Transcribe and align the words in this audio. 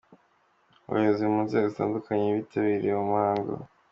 Abayobozi 0.87 1.23
mu 1.31 1.39
nzego 1.45 1.65
zitandukanye 1.71 2.27
bitabiriye 2.37 2.93
uwo 2.95 3.03
muhango. 3.11 3.53